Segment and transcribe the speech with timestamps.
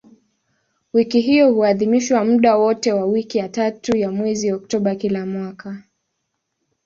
[0.93, 5.83] Wiki hiyo huadhimishwa muda wote wa wiki ya tatu ya mwezi Oktoba kila mwaka.